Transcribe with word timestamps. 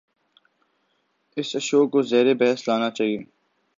اس 1.37 1.49
issue 1.55 1.79
کو 1.91 1.99
زیربحث 2.09 2.59
لانا 2.67 2.89
چاہیے۔ 2.97 3.19